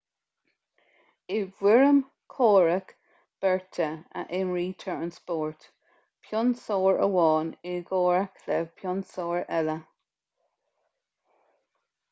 i 1.33 1.41
bhfoirm 1.57 1.97
comhrac 2.35 2.93
beirte 3.43 3.89
a 4.21 4.23
imrítear 4.37 4.95
an 5.07 5.11
spórt 5.17 5.67
pionsóir 6.29 7.01
amháin 7.09 7.51
i 7.73 7.73
gcomhrac 7.91 8.41
le 8.47 8.57
pionsóir 8.81 9.45
eile 9.59 9.77